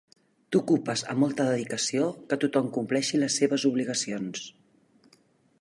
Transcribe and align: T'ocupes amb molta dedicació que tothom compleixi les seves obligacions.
T'ocupes 0.53 1.03
amb 1.13 1.21
molta 1.23 1.45
dedicació 1.49 2.09
que 2.31 2.41
tothom 2.45 2.73
compleixi 2.79 3.23
les 3.25 3.39
seves 3.43 3.69
obligacions. 3.73 4.51